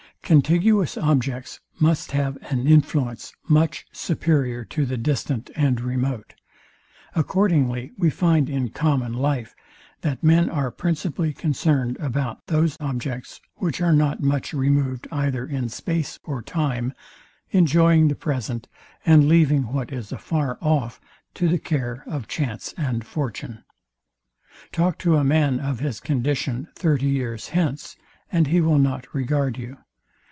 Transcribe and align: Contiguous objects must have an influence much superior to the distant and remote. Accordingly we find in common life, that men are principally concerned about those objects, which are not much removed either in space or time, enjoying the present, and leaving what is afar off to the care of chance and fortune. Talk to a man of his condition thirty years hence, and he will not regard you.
Contiguous 0.23 0.95
objects 0.97 1.59
must 1.77 2.13
have 2.13 2.37
an 2.49 2.65
influence 2.65 3.33
much 3.49 3.85
superior 3.91 4.63
to 4.63 4.85
the 4.85 4.95
distant 4.95 5.49
and 5.57 5.81
remote. 5.81 6.35
Accordingly 7.15 7.91
we 7.97 8.09
find 8.09 8.49
in 8.49 8.69
common 8.69 9.11
life, 9.13 9.53
that 10.03 10.23
men 10.23 10.49
are 10.49 10.71
principally 10.71 11.33
concerned 11.33 11.97
about 11.99 12.47
those 12.47 12.77
objects, 12.79 13.41
which 13.55 13.81
are 13.81 13.91
not 13.91 14.23
much 14.23 14.53
removed 14.53 15.05
either 15.11 15.45
in 15.45 15.67
space 15.67 16.17
or 16.23 16.41
time, 16.41 16.93
enjoying 17.49 18.07
the 18.07 18.15
present, 18.15 18.69
and 19.05 19.27
leaving 19.27 19.73
what 19.73 19.91
is 19.91 20.13
afar 20.13 20.57
off 20.61 21.01
to 21.33 21.49
the 21.49 21.59
care 21.59 22.03
of 22.07 22.29
chance 22.29 22.73
and 22.77 23.05
fortune. 23.05 23.65
Talk 24.71 24.97
to 24.99 25.17
a 25.17 25.25
man 25.25 25.59
of 25.59 25.79
his 25.81 25.99
condition 25.99 26.69
thirty 26.73 27.07
years 27.09 27.49
hence, 27.49 27.97
and 28.31 28.47
he 28.47 28.61
will 28.61 28.79
not 28.79 29.13
regard 29.13 29.57
you. 29.57 29.77